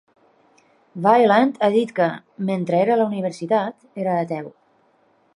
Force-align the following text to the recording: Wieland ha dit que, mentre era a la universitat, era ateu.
Wieland 1.07 1.59
ha 1.59 1.67
dit 1.75 1.91
que, 1.99 2.07
mentre 2.49 2.79
era 2.85 2.95
a 2.95 2.99
la 3.01 3.05
universitat, 3.13 3.77
era 4.05 4.17
ateu. 4.23 4.49